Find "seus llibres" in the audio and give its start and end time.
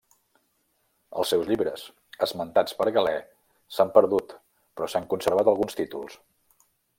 1.33-1.83